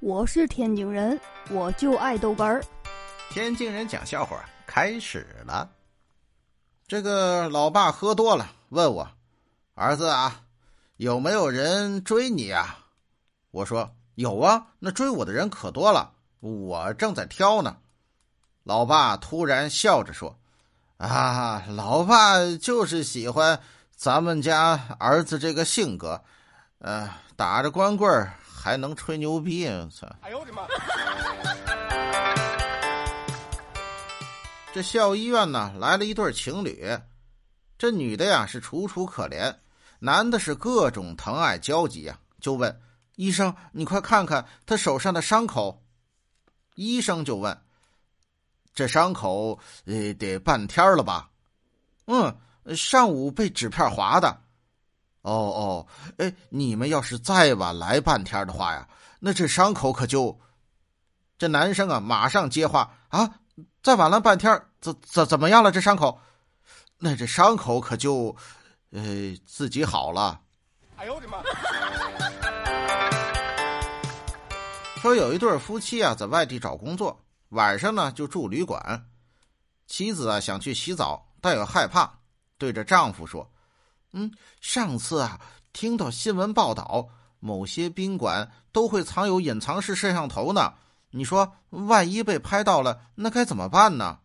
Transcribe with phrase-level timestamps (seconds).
[0.00, 1.20] 我是天津人，
[1.50, 2.62] 我就爱豆干儿。
[3.30, 5.68] 天津人讲笑话开始了。
[6.86, 9.10] 这个老爸喝多了，问我
[9.74, 10.42] ：“儿子啊，
[10.98, 12.86] 有没有人追你啊？”
[13.50, 17.78] 我说：“有啊，那追我的人可多了，我正在挑呢。”
[18.62, 20.38] 老爸突然笑着说
[20.98, 23.60] ：“啊，老爸就是喜欢
[23.96, 26.22] 咱们家儿子这个性格，
[26.78, 29.66] 呃，打着光棍。”还能吹牛逼！
[29.66, 30.08] 我操！
[30.20, 30.66] 哎呦我的妈！
[34.74, 36.84] 这校医院呢，来了一对情侣。
[37.78, 39.54] 这女的呀是楚楚可怜，
[40.00, 42.18] 男的是各种疼爱焦急呀。
[42.40, 42.80] 就问
[43.14, 45.84] 医生：“你快看看他手上的伤口。”
[46.74, 47.56] 医生就问
[48.74, 51.30] ：“这伤口呃得半天了吧
[52.06, 52.36] ？”“嗯，
[52.76, 54.42] 上午被纸片划的。”
[55.28, 58.88] 哦哦，哎，你们要是再晚来半天的话呀，
[59.20, 60.40] 那这伤口可就……
[61.36, 63.40] 这男生啊，马上接话啊，
[63.82, 65.70] 再晚了半天，怎怎怎么样了？
[65.70, 66.18] 这伤口，
[66.98, 68.34] 那这伤口可就……
[68.90, 69.02] 呃，
[69.44, 70.40] 自己好了。
[70.96, 71.42] 哎呦我的妈！
[75.02, 79.06] 说有一对夫妻啊，在外地找工作，晚上呢就住旅馆，
[79.86, 82.18] 妻子啊想去洗澡，但又害怕，
[82.56, 83.52] 对着丈夫说。
[84.12, 85.40] 嗯，上次啊，
[85.72, 87.08] 听到新闻报道，
[87.40, 90.72] 某些宾馆都会藏有隐藏式摄像头呢。
[91.10, 94.18] 你说，万一被拍到了，那该怎么办呢？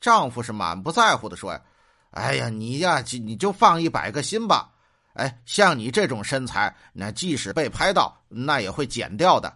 [0.00, 1.62] 丈夫是满不在乎的说：“呀，
[2.10, 4.70] 哎呀，你呀，你就放一百个心吧。
[5.14, 9.54] 哎，像你这种身材，那即使被拍到，那也会剪掉的。”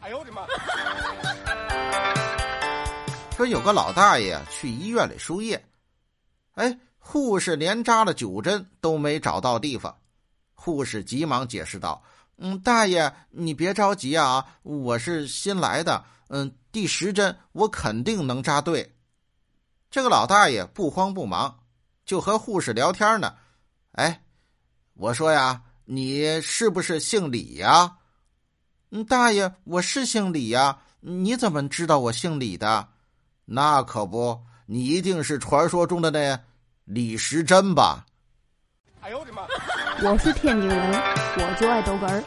[0.00, 0.42] 哎呦我的妈！
[3.36, 5.64] 说有个老大爷去医院里输液，
[6.54, 6.78] 哎。
[7.10, 9.96] 护士连扎了九针都没找到地方，
[10.52, 12.02] 护士急忙解释道
[12.36, 18.94] ：“嗯，大爷，你别着急啊，我是新来的，嗯，第十针我肯定能扎对。”
[19.90, 21.60] 这个老大爷不慌不忙，
[22.04, 23.34] 就和护士聊天呢。
[23.92, 24.22] 哎，
[24.92, 27.96] 我说呀，你是不是姓李呀？
[28.90, 30.80] 嗯，大爷，我是姓李呀。
[31.00, 32.86] 你怎么知道我姓李的？
[33.46, 36.38] 那可不，你一定是传说中的那。
[36.90, 38.06] 李时珍吧，
[39.02, 39.42] 哎呦我的妈！
[40.02, 40.92] 我是天津人，
[41.36, 42.24] 我就爱逗哏儿，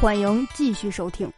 [0.00, 1.32] 欢迎继续收听。